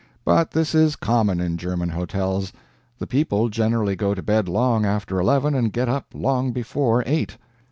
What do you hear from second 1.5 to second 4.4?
German hotels; the people generally go to